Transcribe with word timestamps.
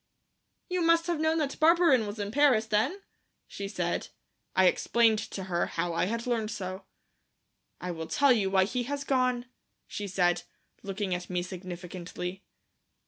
"You 0.67 0.81
must 0.81 1.05
have 1.05 1.19
known 1.19 1.37
that 1.37 1.59
Barberin 1.59 2.07
was 2.07 2.17
in 2.17 2.31
Paris, 2.31 2.65
then?" 2.65 3.03
she 3.47 3.67
said. 3.67 4.07
I 4.55 4.65
explained 4.65 5.19
to 5.19 5.43
her 5.43 5.67
how 5.67 5.93
I 5.93 6.05
had 6.05 6.25
learned 6.25 6.49
so. 6.49 6.85
"I 7.79 7.91
will 7.91 8.07
tell 8.07 8.33
you 8.33 8.49
why 8.49 8.63
he 8.63 8.81
has 8.85 9.03
gone," 9.03 9.45
she 9.85 10.07
said, 10.07 10.41
looking 10.81 11.13
at 11.13 11.29
me 11.29 11.43
significantly. 11.43 12.43